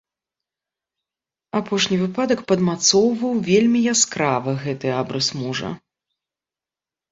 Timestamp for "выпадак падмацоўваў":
2.05-3.33